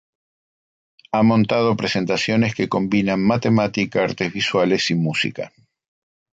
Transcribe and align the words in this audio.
Ha 1.11 1.21
montado 1.21 1.75
presentaciones 1.77 2.55
que 2.55 2.67
combinan 2.67 3.21
matemáticas, 3.21 4.09
artes 4.09 4.33
visuales 4.33 4.89
y 4.89 4.95
música. 4.95 5.53